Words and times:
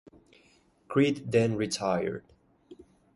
Crede 0.87 1.29
then 1.31 1.55
retired. 1.55 2.23